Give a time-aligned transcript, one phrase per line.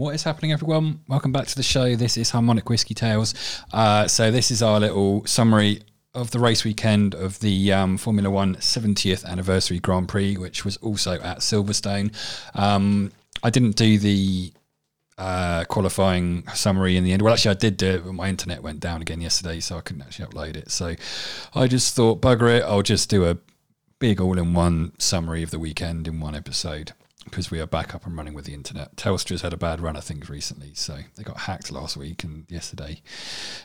[0.00, 1.00] What is happening, everyone?
[1.08, 1.94] Welcome back to the show.
[1.94, 3.34] This is Harmonic Whiskey Tales.
[3.70, 5.82] Uh, so, this is our little summary
[6.14, 10.78] of the race weekend of the um, Formula One 70th anniversary Grand Prix, which was
[10.78, 12.14] also at Silverstone.
[12.58, 14.54] Um, I didn't do the
[15.18, 17.20] uh, qualifying summary in the end.
[17.20, 19.82] Well, actually, I did do it, but my internet went down again yesterday, so I
[19.82, 20.70] couldn't actually upload it.
[20.70, 20.94] So,
[21.54, 23.36] I just thought, bugger it, I'll just do a
[23.98, 26.94] big all in one summary of the weekend in one episode
[27.24, 28.96] because we are back up and running with the internet.
[28.96, 32.46] Telstra's had a bad run of things recently, so they got hacked last week and
[32.48, 33.02] yesterday.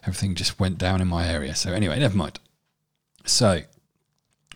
[0.04, 1.55] Everything just went down in my area.
[1.55, 2.40] So anyway, never mind.
[3.26, 3.62] So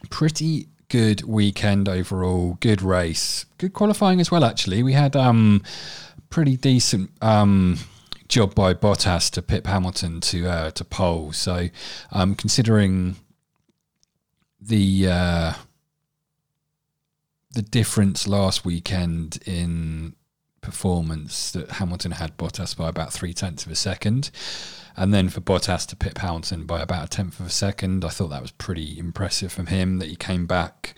[0.09, 2.57] pretty good weekend overall.
[2.59, 3.45] Good race.
[3.57, 4.43] Good qualifying as well.
[4.43, 5.63] Actually, we had um
[6.29, 7.77] pretty decent um
[8.27, 11.31] job by Bottas to Pip Hamilton to uh, to pole.
[11.31, 11.69] So
[12.11, 13.15] um considering
[14.61, 15.53] the uh,
[17.51, 20.15] the difference last weekend in
[20.61, 24.29] performance that Hamilton had Bottas by about three tenths of a second.
[24.95, 28.09] And then for Bottas to pit Hamilton by about a tenth of a second, I
[28.09, 30.93] thought that was pretty impressive from him that he came back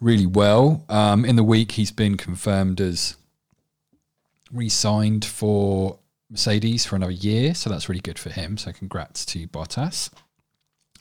[0.00, 0.84] really well.
[0.88, 3.16] Um, in the week, he's been confirmed as
[4.52, 5.98] re signed for
[6.30, 7.54] Mercedes for another year.
[7.54, 8.56] So that's really good for him.
[8.56, 10.10] So congrats to Bottas.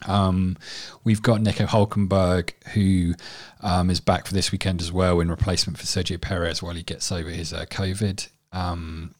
[0.08, 0.58] Um,
[1.04, 3.14] we've got Nico Hulkenberg, who
[3.62, 6.84] um, is back for this weekend as well in replacement for Sergio Perez while he
[6.84, 9.16] gets over his uh, COVID um,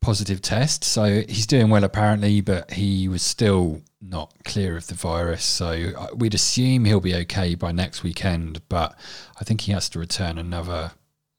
[0.00, 0.84] positive test.
[0.84, 5.44] So he's doing well apparently, but he was still not clear of the virus.
[5.44, 8.94] So uh, we'd assume he'll be okay by next weekend, but
[9.40, 10.92] I think he has to return another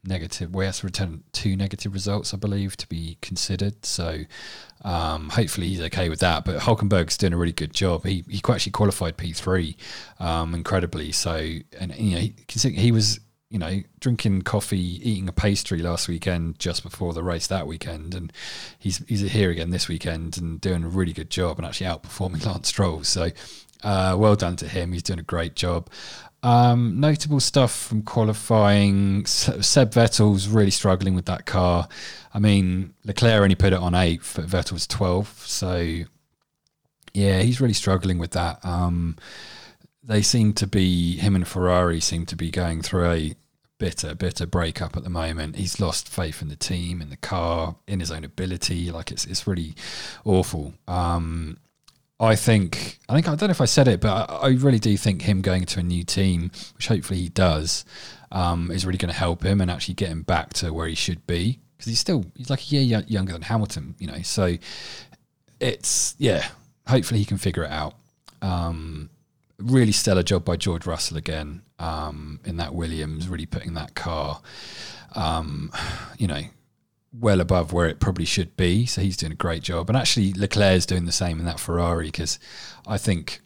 [0.07, 0.53] negative.
[0.53, 3.85] We have to return two negative results, I believe, to be considered.
[3.85, 4.21] So
[4.83, 6.45] um, hopefully he's okay with that.
[6.45, 8.05] But Hulkenberg's doing a really good job.
[8.05, 9.77] He he actually qualified P three,
[10.19, 11.11] um, incredibly.
[11.11, 11.35] So
[11.79, 16.59] and you know he, he was you know drinking coffee, eating a pastry last weekend
[16.59, 18.31] just before the race that weekend, and
[18.77, 22.45] he's he's here again this weekend and doing a really good job and actually outperforming
[22.45, 23.03] Lance Stroll.
[23.03, 23.29] So.
[23.83, 24.93] Uh, well done to him.
[24.93, 25.91] He's doing a great job.
[26.45, 29.25] Um, notable stuff from qualifying.
[29.25, 31.87] Seb Vettel's really struggling with that car.
[32.35, 35.47] I mean, Leclerc only put it on eighth, but Vettel's 12th.
[35.47, 36.03] So,
[37.15, 38.63] yeah, he's really struggling with that.
[38.63, 39.15] Um,
[40.03, 43.33] they seem to be, him and Ferrari seem to be going through a
[43.79, 45.55] bitter, bitter breakup at the moment.
[45.55, 48.91] He's lost faith in the team, in the car, in his own ability.
[48.91, 49.73] Like, it's, it's really
[50.23, 50.75] awful.
[50.87, 51.57] Um,
[52.19, 54.79] I think I think I don't know if I said it, but I, I really
[54.79, 57.83] do think him going to a new team, which hopefully he does,
[58.31, 60.95] um, is really going to help him and actually get him back to where he
[60.95, 64.21] should be because he's still he's like a year younger than Hamilton, you know.
[64.21, 64.55] So
[65.59, 66.47] it's yeah,
[66.87, 67.95] hopefully he can figure it out.
[68.41, 69.09] Um,
[69.57, 74.41] really stellar job by George Russell again um, in that Williams, really putting that car,
[75.15, 75.71] um,
[76.17, 76.41] you know,
[77.19, 78.85] well above where it probably should be.
[78.85, 79.89] So he's doing a great job.
[79.89, 82.39] And actually, Leclerc's doing the same in that Ferrari because
[82.87, 83.41] I think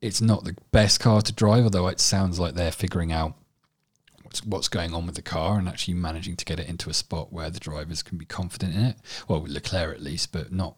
[0.00, 3.34] it's not the best car to drive, although it sounds like they're figuring out
[4.22, 6.94] what's, what's going on with the car and actually managing to get it into a
[6.94, 8.96] spot where the drivers can be confident in it.
[9.28, 10.76] Well, Leclerc at least, but not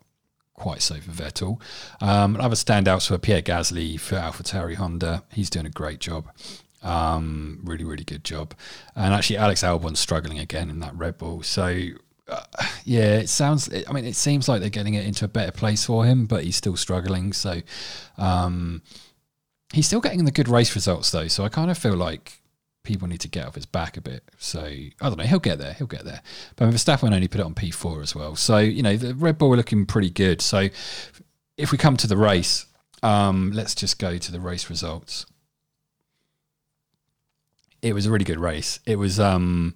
[0.54, 1.60] quite so for Vettel.
[2.00, 5.24] Um, other standouts were Pierre Gasly for AlphaTauri Honda.
[5.32, 6.28] He's doing a great job.
[6.84, 8.54] Um, really, really good job.
[8.94, 11.42] And actually, Alex Albon's struggling again in that Red Bull.
[11.42, 11.76] So,
[12.28, 12.42] uh,
[12.84, 13.68] yeah, it sounds.
[13.88, 16.44] I mean, it seems like they're getting it into a better place for him, but
[16.44, 17.32] he's still struggling.
[17.32, 17.62] So,
[18.18, 18.82] um,
[19.74, 21.28] he's still getting the good race results though.
[21.28, 22.40] So I kind of feel like
[22.84, 24.22] people need to get off his back a bit.
[24.38, 25.24] So I don't know.
[25.24, 25.74] He'll get there.
[25.74, 26.22] He'll get there.
[26.56, 28.36] But Verstappen only put it on P4 as well.
[28.36, 30.40] So you know the Red Bull are looking pretty good.
[30.40, 30.68] So
[31.56, 32.66] if we come to the race,
[33.02, 35.26] um, let's just go to the race results
[37.84, 38.80] it was a really good race.
[38.86, 39.74] It was um,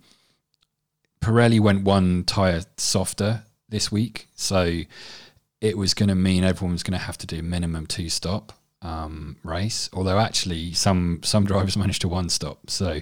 [1.20, 4.80] Pirelli went one tire softer this week, so
[5.60, 8.54] it was going to mean everyone was going to have to do minimum two stop
[8.80, 9.90] um, race.
[9.92, 13.00] Although actually, some some drivers managed to one stop, so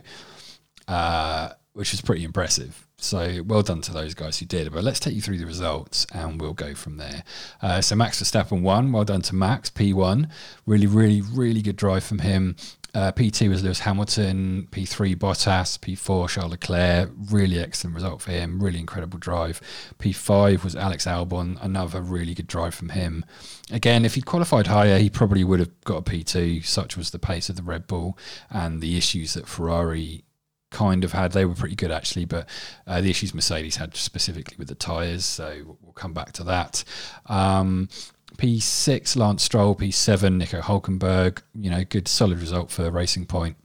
[0.88, 2.84] uh, which was pretty impressive.
[2.98, 4.72] So well done to those guys who did.
[4.72, 7.22] But let's take you through the results and we'll go from there.
[7.62, 8.90] Uh, so Max Verstappen won.
[8.90, 10.28] Well done to Max P1.
[10.64, 12.56] Really, really, really good drive from him.
[12.96, 17.10] Uh, P2 was Lewis Hamilton, P3 Bottas, P4 Charles Leclerc.
[17.30, 18.58] Really excellent result for him.
[18.58, 19.60] Really incredible drive.
[19.98, 21.62] P5 was Alex Albon.
[21.62, 23.26] Another really good drive from him.
[23.70, 26.64] Again, if he'd qualified higher, he probably would have got a P2.
[26.64, 28.16] Such was the pace of the Red Bull
[28.48, 30.24] and the issues that Ferrari
[30.70, 31.32] kind of had.
[31.32, 32.48] They were pretty good actually, but
[32.86, 35.26] uh, the issues Mercedes had specifically with the tyres.
[35.26, 36.82] So we'll come back to that.
[37.26, 37.90] Um,
[38.36, 39.74] P6, Lance Stroll.
[39.74, 41.42] P7, Nico Hulkenberg.
[41.54, 43.56] You know, good solid result for Racing Point.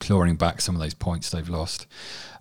[0.00, 1.86] clawing back some of those points they've lost,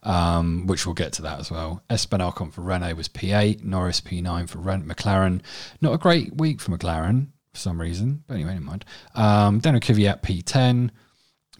[0.03, 1.81] um, which we'll get to that as well.
[1.89, 5.41] Esteban Ocon for Renault was P8, Norris P9 for Rent McLaren.
[5.81, 8.85] Not a great week for McLaren for some reason, but anyway, never mind.
[9.15, 10.91] Um, Daniel Kvyat P10,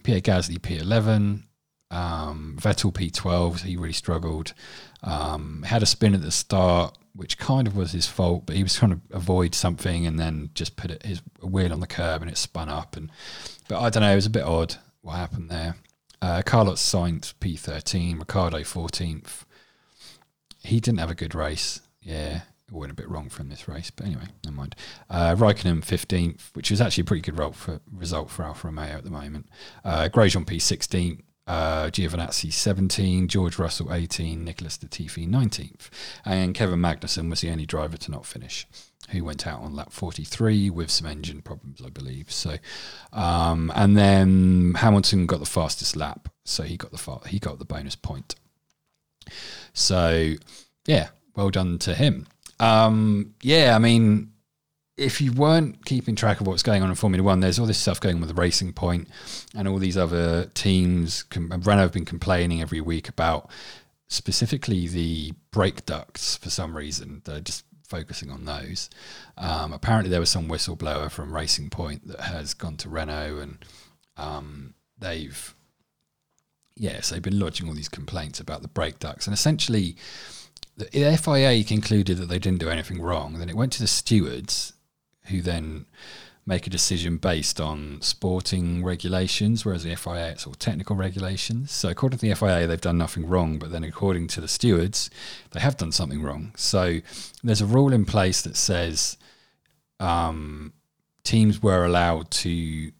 [0.04, 1.42] Pierre Gasly P11,
[1.90, 4.54] um, Vettel P12, so he really struggled.
[5.02, 8.62] Um, had a spin at the start, which kind of was his fault, but he
[8.62, 12.22] was trying to avoid something and then just put it, his wheel on the curb
[12.22, 12.96] and it spun up.
[12.96, 13.10] And
[13.66, 15.74] but I don't know, it was a bit odd what happened there.
[16.22, 19.42] Uh, Carlos Sainz P13, Ricciardo 14th.
[20.62, 21.80] He didn't have a good race.
[22.00, 24.76] Yeah, it went a bit wrong from this race, but anyway, never mind.
[25.10, 28.96] Uh, Raikkonen 15th, which is actually a pretty good result for, result for Alfa Romeo
[28.96, 29.48] at the moment.
[29.84, 35.88] Uh, Grosjean P16th, uh, Giovinazzi 17, George Russell 18, Nicholas Latifi 19th,
[36.24, 38.66] and Kevin Magnussen was the only driver to not finish,
[39.10, 42.30] who went out on lap 43 with some engine problems, I believe.
[42.30, 42.56] So,
[43.14, 47.64] um, and then Hamilton got the fastest lap, so he got the he got the
[47.64, 48.34] bonus point.
[49.72, 50.34] So,
[50.86, 52.26] yeah, well done to him.
[52.60, 54.32] Um, yeah, I mean,
[54.98, 57.78] if you weren't keeping track of what's going on in Formula One, there's all this
[57.78, 59.08] stuff going on with Racing Point
[59.54, 61.24] and all these other teams.
[61.34, 63.48] Renault have been complaining every week about
[64.08, 67.22] specifically the brake ducts for some reason.
[67.24, 68.90] They're just focusing on those.
[69.38, 73.64] Um, apparently, there was some whistleblower from Racing Point that has gone to Renault and
[74.16, 75.54] um, they've,
[76.74, 79.28] yes, they've been lodging all these complaints about the brake ducts.
[79.28, 79.96] And essentially,
[80.76, 80.86] the
[81.16, 83.34] FIA concluded that they didn't do anything wrong.
[83.34, 84.72] Then it went to the stewards
[85.28, 85.86] who then
[86.48, 91.70] make a decision based on sporting regulations, whereas the FIA it's all technical regulations.
[91.70, 95.10] So according to the FIA, they've done nothing wrong, but then according to the stewards,
[95.50, 96.52] they have done something wrong.
[96.56, 97.00] So
[97.44, 99.18] there's a rule in place that says
[100.00, 100.72] um,
[101.22, 102.92] teams were allowed to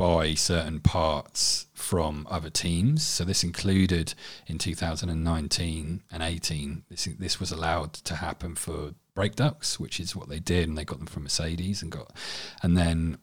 [0.00, 3.04] buy certain parts from other teams.
[3.04, 4.14] So this included
[4.46, 6.84] in 2019 and 18.
[6.88, 10.78] This this was allowed to happen for brake ducts, which is what they did, and
[10.78, 12.16] they got them from Mercedes and got,
[12.62, 13.18] and then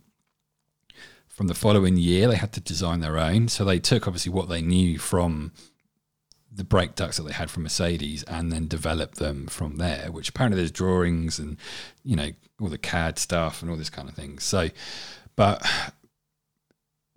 [1.28, 3.48] from the following year they had to design their own.
[3.48, 5.54] So they took obviously what they knew from
[6.52, 10.12] the brake ducts that they had from Mercedes and then developed them from there.
[10.12, 11.58] Which apparently there's drawings and
[12.04, 12.30] you know
[12.62, 14.38] all the CAD stuff and all this kind of thing.
[14.38, 14.70] So,
[15.36, 15.66] but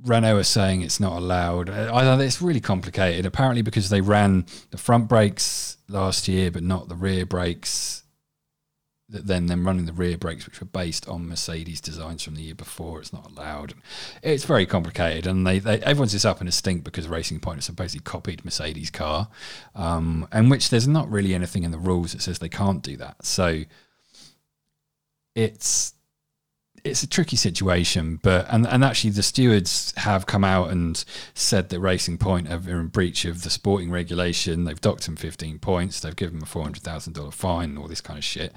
[0.03, 1.71] Renault are saying it's not allowed.
[1.71, 3.27] I, it's really complicated.
[3.27, 8.01] Apparently, because they ran the front brakes last year, but not the rear brakes
[9.11, 12.55] then them running the rear brakes, which were based on Mercedes designs from the year
[12.55, 13.01] before.
[13.01, 13.75] It's not allowed.
[14.23, 17.59] It's very complicated, and they, they everyone's just up in a stink because Racing Point
[17.59, 19.29] has basically copied Mercedes' car,
[19.75, 22.97] um, and which there's not really anything in the rules that says they can't do
[22.99, 23.25] that.
[23.25, 23.63] So
[25.35, 25.95] it's
[26.85, 31.05] it's a tricky situation, but and, and actually the stewards have come out and
[31.35, 34.65] said that Racing Point are in breach of the sporting regulation.
[34.65, 36.01] They've docked him 15 points.
[36.01, 38.53] They've given him a $400,000 fine and all this kind of shit.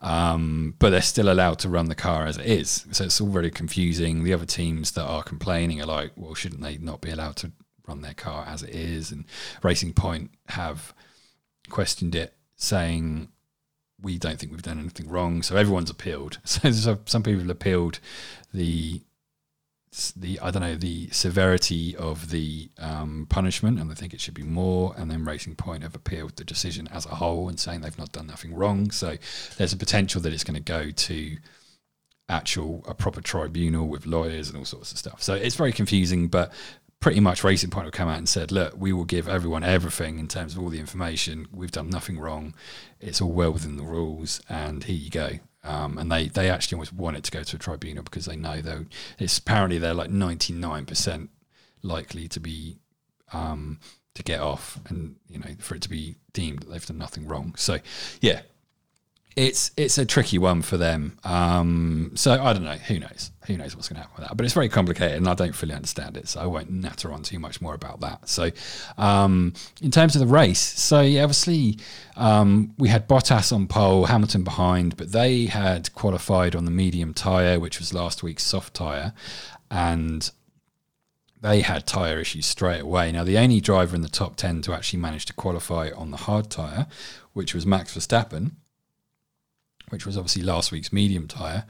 [0.00, 2.86] Um, but they're still allowed to run the car as it is.
[2.90, 4.24] So it's all very confusing.
[4.24, 7.52] The other teams that are complaining are like, well, shouldn't they not be allowed to
[7.86, 9.12] run their car as it is?
[9.12, 9.24] And
[9.62, 10.92] Racing Point have
[11.70, 13.28] questioned it, saying
[14.02, 15.42] we don't think we've done anything wrong.
[15.42, 16.38] So everyone's appealed.
[16.44, 17.98] So some people have appealed
[18.52, 19.02] the
[20.16, 24.34] the I don't know the severity of the um, punishment, and they think it should
[24.34, 24.94] be more.
[24.96, 28.12] And then Racing Point have appealed the decision as a whole and saying they've not
[28.12, 28.90] done nothing wrong.
[28.90, 29.16] So
[29.58, 31.36] there's a potential that it's going to go to
[32.28, 35.22] actual a proper tribunal with lawyers and all sorts of stuff.
[35.22, 36.52] So it's very confusing, but
[37.02, 40.20] pretty much Racing Point have come out and said, look, we will give everyone everything
[40.20, 41.48] in terms of all the information.
[41.52, 42.54] We've done nothing wrong.
[43.00, 45.40] It's all well within the rules, and here you go.
[45.64, 48.34] Um, and they, they actually almost want it to go to a tribunal because they
[48.34, 48.86] know though
[49.20, 51.28] it's apparently they're like 99%
[51.82, 52.80] likely to be
[53.32, 53.78] um,
[54.14, 57.28] to get off and you know for it to be deemed that they've done nothing
[57.28, 57.78] wrong so
[58.20, 58.40] yeah
[59.34, 61.18] it's it's a tricky one for them.
[61.24, 62.72] Um, so I don't know.
[62.72, 63.30] Who knows?
[63.46, 64.36] Who knows what's going to happen with that?
[64.36, 66.28] But it's very complicated, and I don't fully understand it.
[66.28, 68.28] So I won't natter on too much more about that.
[68.28, 68.50] So
[68.98, 71.78] um, in terms of the race, so obviously
[72.16, 77.14] um, we had Bottas on pole, Hamilton behind, but they had qualified on the medium
[77.14, 79.12] tire, which was last week's soft tire,
[79.70, 80.30] and
[81.40, 83.10] they had tyre issues straight away.
[83.10, 86.16] Now, the only driver in the top 10 to actually manage to qualify on the
[86.16, 86.86] hard tyre,
[87.32, 88.52] which was Max Verstappen,
[89.92, 91.64] which was obviously last week's medium tyre.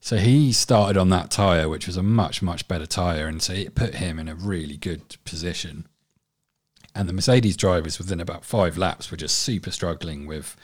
[0.00, 3.28] So he started on that tyre, which was a much, much better tyre.
[3.28, 5.86] And so it put him in a really good position.
[6.94, 10.56] And the Mercedes drivers, within about five laps, were just super struggling with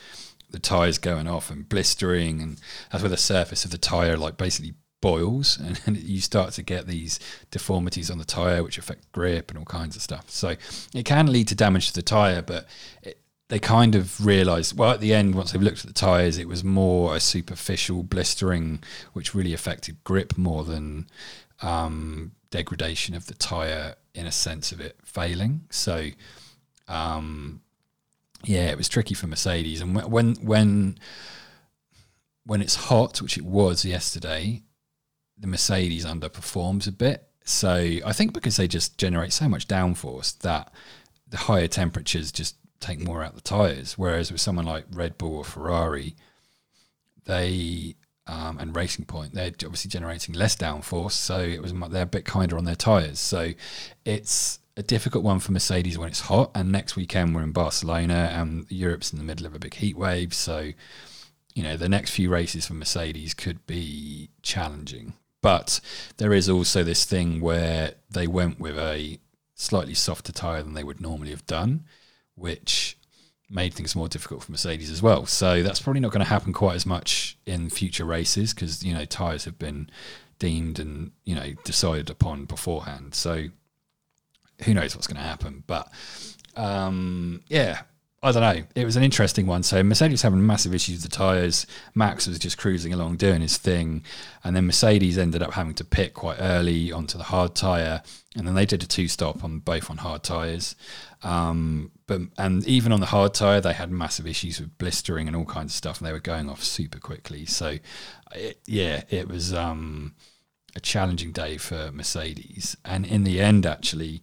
[0.51, 2.43] the tyres going off and blistering.
[2.43, 2.61] And
[2.91, 5.59] that's where the surface of the tyre, like basically boils.
[5.59, 7.21] and, and you start to get these
[7.53, 10.57] deformities on the tire which affect grip and all kinds of stuff so
[10.95, 12.67] it can lead to damage to the tire but
[13.03, 16.37] it, they kind of realized well at the end once they've looked at the tires
[16.37, 21.07] it was more a superficial blistering which really affected grip more than
[21.63, 25.63] um, degradation of the tire in a sense of it failing.
[25.71, 26.09] So
[26.89, 27.63] um,
[28.45, 29.81] yeah it was tricky for mercedes.
[29.81, 30.99] And when when
[32.45, 34.63] when it's hot which it was yesterday
[35.39, 37.29] the mercedes underperforms a bit.
[37.45, 37.75] So
[38.05, 40.73] i think because they just generate so much downforce that
[41.29, 43.97] the higher temperatures just take more out the tires.
[43.99, 46.15] Whereas with someone like Red Bull or Ferrari,
[47.25, 52.07] they um, and Racing Point, they're obviously generating less downforce, so it was they're a
[52.07, 53.21] bit kinder on their tires.
[53.21, 53.53] So
[54.05, 56.51] it's a difficult one for Mercedes when it's hot.
[56.55, 59.97] And next weekend we're in Barcelona, and Europe's in the middle of a big heat
[59.97, 60.35] wave.
[60.35, 60.73] So
[61.55, 65.15] you know the next few races for Mercedes could be challenging.
[65.41, 65.81] But
[66.17, 69.21] there is also this thing where they went with a
[69.55, 71.85] slightly softer tyre than they would normally have done
[72.37, 72.97] which
[73.49, 75.27] made things more difficult for Mercedes as well.
[75.27, 78.95] So that's probably not going to happen quite as much in future races because you
[78.95, 79.91] know tires have been
[80.39, 83.15] deemed and you know decided upon beforehand.
[83.15, 83.47] So
[84.65, 85.65] who knows what's going to happen?
[85.67, 85.91] But
[86.57, 87.83] um, yeah,
[88.27, 88.65] I don't know.
[88.75, 89.63] It was an interesting one.
[89.63, 91.65] So Mercedes having massive issues with the tires.
[91.95, 94.03] Max was just cruising along doing his thing,
[94.43, 98.03] and then Mercedes ended up having to pit quite early onto the hard tire,
[98.35, 100.75] and then they did a two stop on both on hard tires.
[101.23, 105.37] Um, but and even on the hard tire, they had massive issues with blistering and
[105.37, 107.47] all kinds of stuff, and they were going off super quickly.
[107.47, 107.79] So,
[108.35, 110.17] it, yeah, it was um,
[110.75, 112.77] a challenging day for Mercedes.
[112.85, 114.21] And in the end, actually,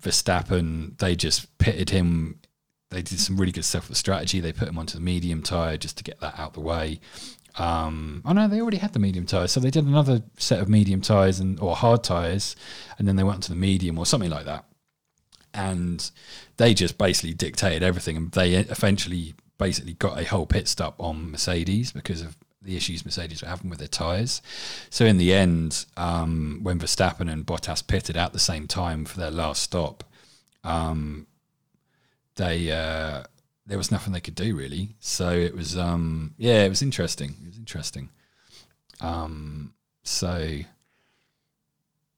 [0.00, 2.39] Verstappen they just pitted him.
[2.90, 4.40] They did some really good stuff with strategy.
[4.40, 7.00] They put him onto the medium tire just to get that out of the way.
[7.58, 10.68] Um, oh no, they already had the medium tires, so they did another set of
[10.68, 12.56] medium tires and or hard tires,
[12.98, 14.64] and then they went to the medium or something like that
[15.54, 16.10] and
[16.56, 21.30] they just basically dictated everything, and they eventually basically got a whole pit stop on
[21.30, 24.42] Mercedes because of the issues Mercedes were having with their tyres.
[24.90, 29.18] So in the end, um, when Verstappen and Bottas pitted at the same time for
[29.18, 30.04] their last stop,
[30.62, 31.26] um,
[32.40, 33.22] they uh,
[33.66, 34.96] there was nothing they could do really.
[34.98, 37.36] So it was um, yeah, it was interesting.
[37.42, 38.08] It was interesting.
[39.00, 40.60] Um, so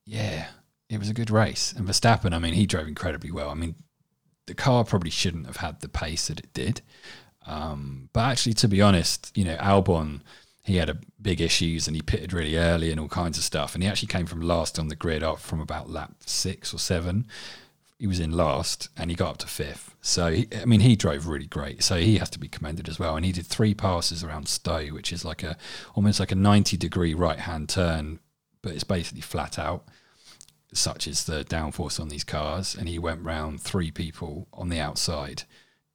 [0.04, 0.46] yeah,
[0.88, 1.72] it was a good race.
[1.76, 3.50] And Verstappen, I mean, he drove incredibly well.
[3.50, 3.74] I mean,
[4.46, 6.82] the car probably shouldn't have had the pace that it did.
[7.46, 10.20] Um, but actually, to be honest, you know, Albon,
[10.64, 13.74] he had a big issues and he pitted really early and all kinds of stuff.
[13.74, 16.78] And he actually came from last on the grid up from about lap six or
[16.78, 17.26] seven.
[18.02, 19.94] He was in last and he got up to fifth.
[20.00, 21.84] So, he, I mean, he drove really great.
[21.84, 23.14] So he has to be commended as well.
[23.14, 25.56] And he did three passes around Stowe, which is like a
[25.94, 28.18] almost like a 90 degree right hand turn,
[28.60, 29.84] but it's basically flat out
[30.72, 34.80] such is the downforce on these cars, and he went round three people on the
[34.80, 35.44] outside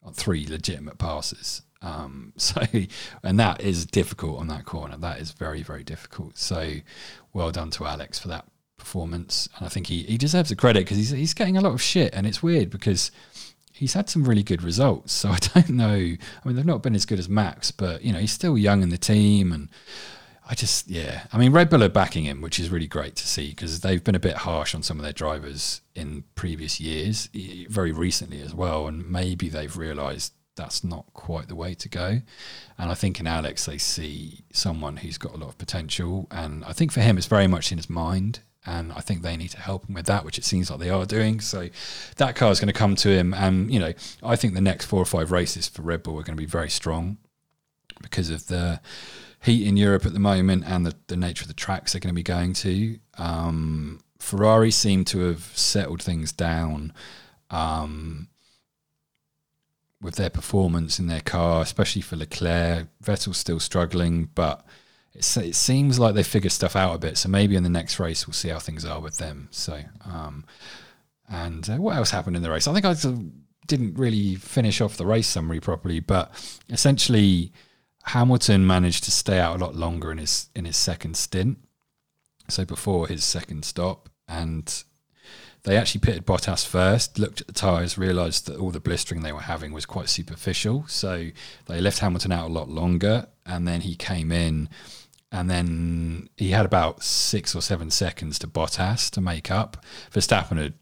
[0.03, 1.63] on three legitimate passes.
[1.81, 2.61] Um, so,
[3.23, 4.97] and that is difficult on that corner.
[4.97, 6.37] That is very, very difficult.
[6.37, 6.75] So,
[7.33, 8.45] well done to Alex for that
[8.87, 9.49] performance.
[9.57, 11.81] And I think he, he deserves the credit because he's, he's getting a lot of
[11.81, 12.13] shit.
[12.13, 13.11] And it's weird because
[13.73, 15.11] he's had some really good results.
[15.11, 15.93] So I don't know.
[15.93, 18.81] I mean, they've not been as good as Max, but, you know, he's still young
[18.81, 19.69] in the team and
[20.49, 21.23] I just, yeah.
[21.33, 24.01] I mean, Red Bull are backing him, which is really great to see because they've
[24.01, 27.27] been a bit harsh on some of their drivers in previous years,
[27.69, 28.87] very recently as well.
[28.87, 32.21] And maybe they've realised that's not quite the way to go.
[32.77, 36.27] And I think in Alex, they see someone who's got a lot of potential.
[36.31, 38.39] And I think for him, it's very much in his mind.
[38.67, 40.89] And I think they need to help him with that, which it seems like they
[40.89, 41.39] are doing.
[41.39, 41.69] So
[42.17, 43.33] that car is going to come to him.
[43.33, 46.23] And, you know, I think the next four or five races for Red Bull are
[46.23, 47.17] going to be very strong
[48.01, 48.81] because of the
[49.41, 52.13] heat in Europe at the moment and the, the nature of the tracks they're going
[52.13, 52.99] to be going to.
[53.17, 56.91] Um, Ferrari seem to have settled things down
[57.49, 58.27] um,
[60.01, 62.87] with their performance in their car, especially for Leclerc.
[63.01, 64.65] Vettel's still struggling, but
[65.17, 67.17] it seems like they figured stuff out a bit.
[67.17, 69.47] So maybe in the next race we'll see how things are with them.
[69.51, 70.45] So, um,
[71.29, 72.67] and uh, what else happened in the race?
[72.67, 72.95] I think I
[73.67, 76.31] didn't really finish off the race summary properly, but
[76.69, 77.51] essentially
[78.03, 81.57] Hamilton managed to stay out a lot longer in his in his second stint.
[82.49, 84.83] So before his second stop, and
[85.63, 89.33] they actually pitted Bottas first, looked at the tyres, realised that all the blistering they
[89.33, 90.85] were having was quite superficial.
[90.87, 91.29] So
[91.65, 94.69] they left Hamilton out a lot longer, and then he came in,
[95.31, 99.83] and then he had about six or seven seconds to Bottas to make up.
[100.11, 100.73] Verstappen had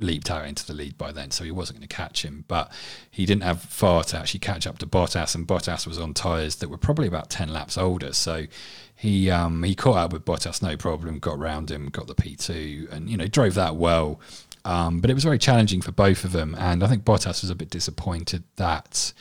[0.00, 2.44] leaped out into the lead by then, so he wasn't going to catch him.
[2.48, 2.70] But
[3.10, 6.56] he didn't have far to actually catch up to Bottas, and Bottas was on tyres
[6.56, 8.12] that were probably about ten laps older.
[8.12, 8.46] So
[8.94, 12.36] he um, he caught up with Bottas no problem, got round him, got the P
[12.36, 14.20] two, and you know drove that well.
[14.64, 17.50] Um, but it was very challenging for both of them, and I think Bottas was
[17.50, 19.12] a bit disappointed that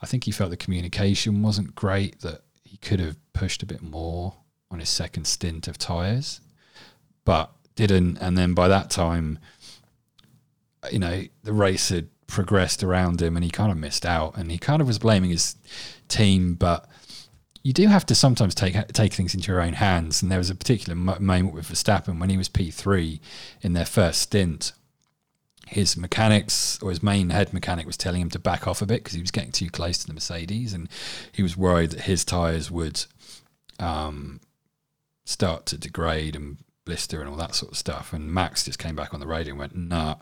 [0.00, 2.20] I think he felt the communication wasn't great.
[2.20, 2.42] That
[2.76, 4.34] he could have pushed a bit more
[4.70, 6.40] on his second stint of tyres,
[7.24, 8.18] but didn't.
[8.18, 9.38] And then by that time
[10.92, 14.50] you know, the race had progressed around him and he kind of missed out and
[14.50, 15.56] he kind of was blaming his
[16.08, 16.88] team, but
[17.62, 20.22] you do have to sometimes take take things into your own hands.
[20.22, 23.20] And there was a particular moment with Verstappen when he was P3
[23.62, 24.72] in their first stint.
[25.66, 29.02] His mechanics or his main head mechanic was telling him to back off a bit
[29.02, 30.88] because he was getting too close to the Mercedes, and
[31.32, 33.04] he was worried that his tires would
[33.78, 34.40] um,
[35.24, 38.12] start to degrade and blister and all that sort of stuff.
[38.12, 40.16] And Max just came back on the radio and went, "Nah,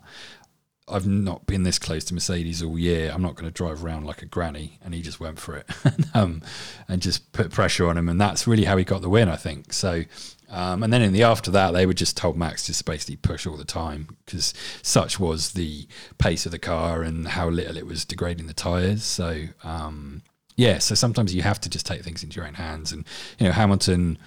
[0.86, 3.10] I've not been this close to Mercedes all year.
[3.12, 4.78] I'm not going to drive around like a granny.
[4.82, 5.66] And he just went for it
[6.14, 6.42] um,
[6.88, 8.08] and just put pressure on him.
[8.08, 9.72] And that's really how he got the win, I think.
[9.72, 10.02] So,
[10.50, 13.46] um, and then in the after that, they were just told Max to basically push
[13.46, 15.88] all the time because such was the
[16.18, 19.04] pace of the car and how little it was degrading the tyres.
[19.04, 20.22] So, um,
[20.54, 22.92] yeah, so sometimes you have to just take things into your own hands.
[22.92, 23.06] And,
[23.38, 24.18] you know, Hamilton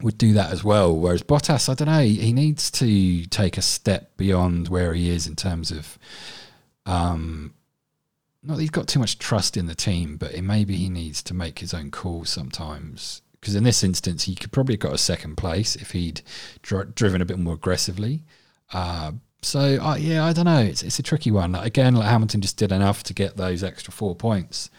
[0.00, 0.96] would do that as well.
[0.96, 5.26] Whereas Bottas, I don't know, he needs to take a step beyond where he is
[5.26, 5.98] in terms of,
[6.84, 7.54] um,
[8.42, 11.34] not he's got too much trust in the team, but it maybe he needs to
[11.34, 13.22] make his own call sometimes.
[13.40, 16.22] Because in this instance, he could probably have got a second place if he'd
[16.62, 18.24] dr- driven a bit more aggressively.
[18.72, 19.12] Uh,
[19.42, 20.60] so uh, yeah, I don't know.
[20.60, 21.54] It's it's a tricky one.
[21.54, 24.70] Again, like Hamilton just did enough to get those extra four points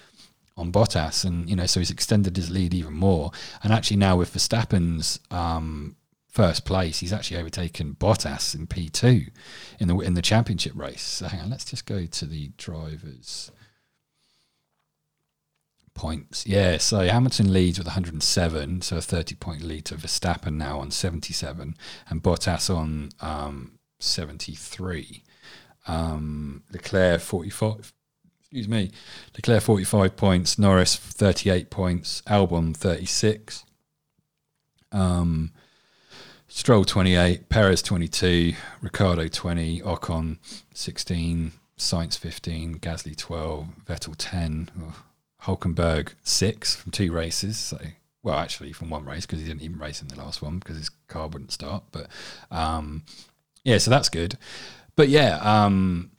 [0.58, 3.32] on Bottas, and you know, so he's extended his lead even more.
[3.64, 5.96] And actually, now with Verstappen's um,
[6.30, 9.26] first place, he's actually overtaken Bottas in P two
[9.80, 11.02] in the in the championship race.
[11.02, 13.52] So hang on, let's just go to the drivers.
[15.94, 16.78] Points, yeah.
[16.78, 21.76] So Hamilton leads with 107, so a 30 point lead to Verstappen now on 77,
[22.08, 25.24] and Bottas on um, 73.
[25.88, 27.94] Um, Leclerc 45,
[28.48, 28.92] excuse me,
[29.36, 33.66] Leclerc 45 points, Norris 38 points, Albon 36,
[34.94, 35.52] um,
[36.48, 40.38] Stroll 28, Perez 22, Ricciardo 20, Ocon
[40.74, 45.04] 16, Sainz 15, Gasly 12, Vettel 10, oh,
[45.44, 47.58] Hulkenberg 6 from two races.
[47.58, 47.78] So,
[48.24, 50.78] well, actually from one race because he didn't even race in the last one because
[50.78, 51.84] his car wouldn't start.
[51.92, 52.08] But
[52.50, 53.04] um,
[53.66, 54.38] yeah, so that's good.
[54.96, 56.12] But yeah, um,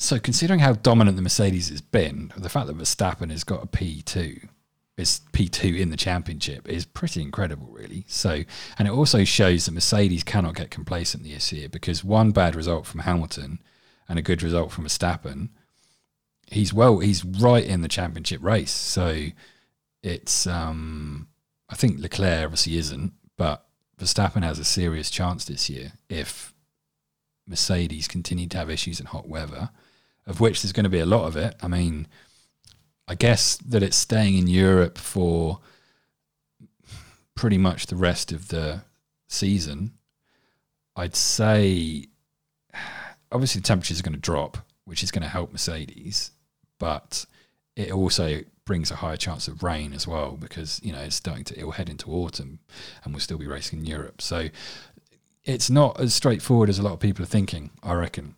[0.00, 3.66] so considering how dominant the Mercedes has been, the fact that Verstappen has got a
[3.66, 4.48] P2
[4.96, 8.04] is P2 in the championship is pretty incredible, really.
[8.06, 8.44] So,
[8.78, 12.86] and it also shows that Mercedes cannot get complacent this year because one bad result
[12.86, 13.60] from Hamilton
[14.08, 15.48] and a good result from Verstappen,
[16.46, 18.70] he's well, he's right in the championship race.
[18.70, 19.26] So,
[20.04, 21.26] it's um,
[21.68, 23.66] I think Leclerc obviously isn't, but
[23.98, 26.54] Verstappen has a serious chance this year if
[27.48, 29.70] Mercedes continue to have issues in hot weather
[30.28, 31.56] of which there's going to be a lot of it.
[31.60, 32.06] I mean,
[33.08, 35.58] I guess that it's staying in Europe for
[37.34, 38.82] pretty much the rest of the
[39.26, 39.92] season.
[40.94, 42.04] I'd say,
[43.32, 46.32] obviously, the temperatures are going to drop, which is going to help Mercedes,
[46.78, 47.24] but
[47.74, 51.42] it also brings a higher chance of rain as well because you know it's starting
[51.42, 52.58] to it'll head into autumn
[53.02, 54.20] and we'll still be racing in Europe.
[54.20, 54.48] So
[55.44, 57.70] it's not as straightforward as a lot of people are thinking.
[57.82, 58.34] I reckon.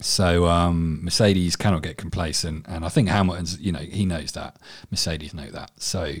[0.00, 4.56] So um, Mercedes cannot get complacent, and I think Hamilton's, you know, he knows that.
[4.90, 5.72] Mercedes know that.
[5.76, 6.14] So,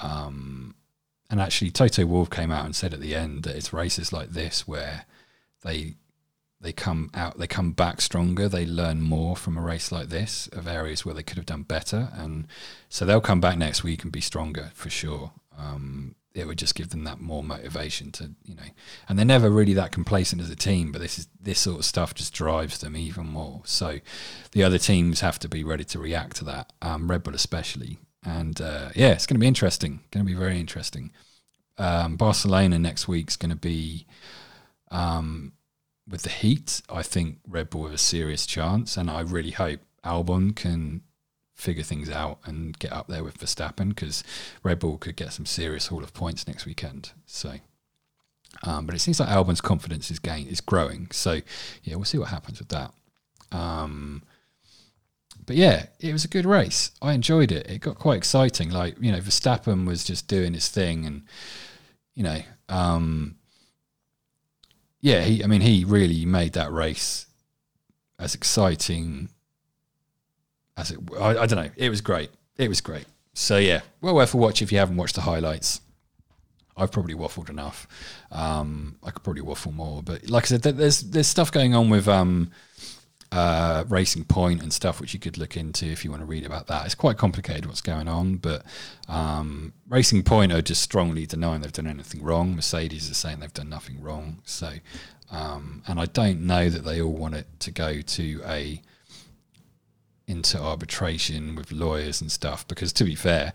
[0.00, 0.74] um,
[1.28, 4.30] and actually, Toto Wolff came out and said at the end that it's races like
[4.30, 5.06] this where
[5.62, 5.94] they
[6.60, 10.48] they come out, they come back stronger, they learn more from a race like this
[10.48, 12.46] of areas where they could have done better, and
[12.88, 15.32] so they'll come back next week and be stronger for sure.
[15.58, 18.68] Um, it would just give them that more motivation to you know
[19.08, 21.84] and they're never really that complacent as a team but this is this sort of
[21.84, 23.62] stuff just drives them even more.
[23.64, 24.00] So
[24.52, 27.98] the other teams have to be ready to react to that um, red bull especially.
[28.24, 31.12] And uh, yeah it's going to be interesting going to be very interesting.
[31.78, 34.06] Um, barcelona next week's going to be
[34.90, 35.52] um,
[36.08, 39.80] with the heat i think red bull have a serious chance and i really hope
[40.02, 41.02] albon can
[41.56, 44.22] figure things out and get up there with Verstappen because
[44.62, 47.12] Red Bull could get some serious haul of points next weekend.
[47.24, 47.54] So,
[48.62, 51.08] um, but it seems like Albon's confidence is gain is growing.
[51.10, 51.40] So,
[51.82, 52.92] yeah, we'll see what happens with that.
[53.52, 54.22] Um,
[55.46, 56.90] but yeah, it was a good race.
[57.00, 57.70] I enjoyed it.
[57.70, 58.70] It got quite exciting.
[58.70, 61.22] Like you know, Verstappen was just doing his thing, and
[62.14, 63.36] you know, um,
[65.00, 65.42] yeah, he.
[65.42, 67.26] I mean, he really made that race
[68.18, 69.30] as exciting
[70.76, 70.98] as it.
[71.18, 71.70] I, I don't know.
[71.76, 72.30] It was great.
[72.56, 73.06] It was great.
[73.34, 75.80] So yeah, well worth a watch if you haven't watched the highlights.
[76.76, 77.88] I've probably waffled enough.
[78.30, 81.88] Um, I could probably waffle more, but like I said, there's there's stuff going on
[81.88, 82.50] with um,
[83.32, 86.44] uh, Racing Point and stuff which you could look into if you want to read
[86.44, 86.84] about that.
[86.84, 88.62] It's quite complicated what's going on, but
[89.08, 92.54] um, Racing Point are just strongly denying they've done anything wrong.
[92.54, 94.40] Mercedes is saying they've done nothing wrong.
[94.44, 94.72] So,
[95.30, 98.80] um, and I don't know that they all want it to go to a
[100.26, 103.52] into arbitration with lawyers and stuff because to be fair,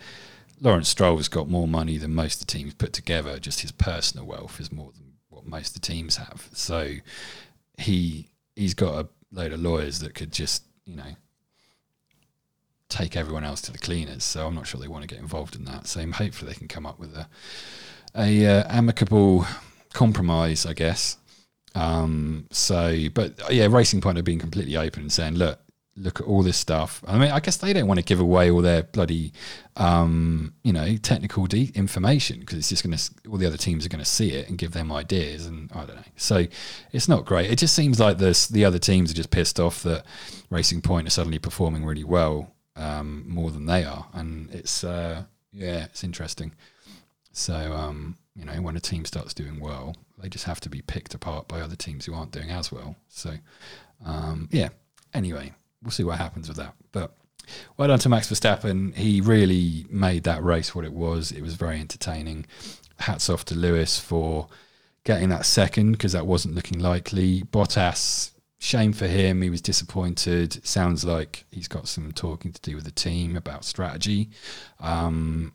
[0.60, 3.39] Lawrence Stroll has got more money than most of the teams put together.
[3.39, 6.49] Just his personal wealth is more than what most of the teams have.
[6.53, 6.95] So
[7.77, 11.15] he he's got a load of lawyers that could just you know
[12.89, 14.23] take everyone else to the cleaners.
[14.23, 15.88] So I'm not sure they want to get involved in that.
[15.88, 17.27] So hopefully they can come up with a
[18.15, 19.45] a uh, amicable
[19.93, 21.17] compromise, I guess.
[21.73, 25.60] Um, so, but yeah, Racing Point have been completely open and saying, look,
[25.97, 27.04] look at all this stuff.
[27.06, 29.34] I mean, I guess they don't want to give away all their bloody,
[29.75, 33.86] um, you know, technical de- information because it's just going to, all the other teams
[33.86, 35.45] are going to see it and give them ideas.
[35.45, 36.04] And I don't know.
[36.15, 36.47] So
[36.91, 37.51] it's not great.
[37.51, 40.06] It just seems like this, the other teams are just pissed off that
[40.49, 44.08] Racing Point are suddenly performing really well um, more than they are.
[44.13, 46.54] And it's, uh, yeah, it's interesting.
[47.34, 50.82] So, um, you know, when a team starts doing well, they just have to be
[50.82, 52.95] picked apart by other teams who aren't doing as well.
[53.10, 53.34] So,
[54.06, 54.69] um, yeah.
[55.13, 56.74] Anyway, we'll see what happens with that.
[56.91, 57.15] But
[57.78, 58.96] well done to Max Verstappen.
[58.96, 61.32] He really made that race what it was.
[61.32, 62.46] It was very entertaining.
[63.00, 64.48] Hats off to Lewis for
[65.04, 67.41] getting that second because that wasn't looking likely.
[67.44, 69.41] Bottas, shame for him.
[69.41, 70.65] He was disappointed.
[70.65, 74.30] Sounds like he's got some talking to do with the team about strategy.
[74.80, 75.54] Um,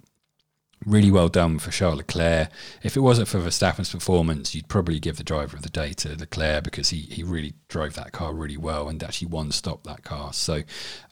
[0.85, 2.51] really well done for Charles Leclerc.
[2.83, 6.17] If it wasn't for Verstappen's performance, you'd probably give the driver of the day to
[6.17, 10.05] Leclerc because he, he really drove that car really well and actually one stopped that
[10.05, 10.33] car.
[10.33, 10.63] So,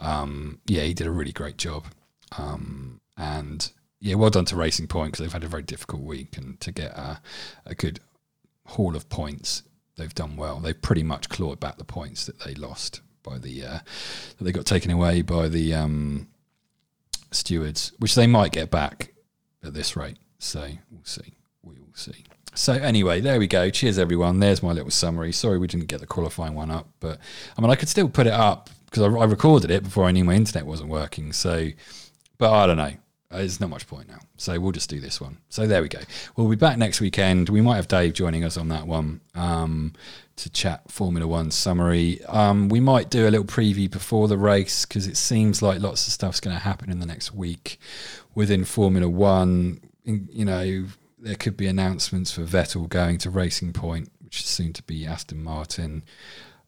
[0.01, 1.87] um, yeah, he did a really great job.
[2.37, 6.37] Um, and yeah, well done to Racing Point because they've had a very difficult week
[6.37, 7.21] and to get a,
[7.65, 8.01] a good
[8.67, 9.63] haul of points,
[9.97, 10.61] they've done well.
[10.61, 13.79] They've pretty much clawed back the points that they lost by the uh,
[14.39, 16.29] that they got taken away by the um,
[17.31, 19.14] stewards, which they might get back
[19.67, 20.19] at this rate.
[20.39, 21.35] So we'll see.
[21.63, 22.25] We will see.
[22.55, 23.71] So anyway, there we go.
[23.71, 24.39] Cheers, everyone.
[24.39, 25.33] There's my little summary.
[25.33, 27.19] Sorry we didn't get the qualifying one up, but
[27.57, 30.13] I mean I could still put it up because I, I recorded it before I
[30.13, 31.33] knew my internet wasn't working.
[31.33, 31.71] So,
[32.39, 32.93] but I don't know.
[33.37, 34.21] There's not much point now.
[34.37, 35.39] So we'll just do this one.
[35.49, 36.01] So there we go.
[36.37, 37.49] We'll be back next weekend.
[37.49, 39.93] We might have Dave joining us on that one um,
[40.37, 42.25] to chat Formula One summary.
[42.27, 46.07] Um, we might do a little preview before the race because it seems like lots
[46.07, 47.79] of stuff's going to happen in the next week
[48.35, 49.81] within Formula One.
[50.05, 50.87] You know,
[51.19, 55.07] there could be announcements for Vettel going to Racing Point, which is soon to be
[55.07, 56.05] Aston Martin.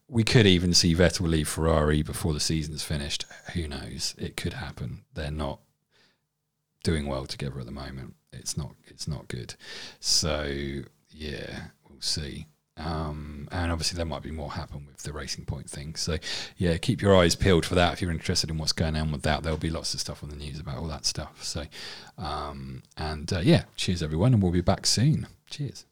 [0.09, 3.25] We could even see Vettel leave Ferrari before the season's finished.
[3.53, 4.15] Who knows?
[4.17, 5.03] It could happen.
[5.13, 5.59] They're not
[6.87, 8.15] doing well together at the moment.
[8.31, 9.55] It's not it's not good.
[9.99, 10.49] So
[11.09, 12.47] yeah, we'll see.
[12.77, 15.95] Um, and obviously there might be more happen with the racing point thing.
[15.95, 16.17] So
[16.55, 19.23] yeah, keep your eyes peeled for that if you're interested in what's going on with
[19.23, 19.43] that.
[19.43, 21.43] There'll be lots of stuff on the news about all that stuff.
[21.43, 21.65] So
[22.17, 25.27] um, and uh, yeah, cheers everyone, and we'll be back soon.
[25.49, 25.85] Cheers.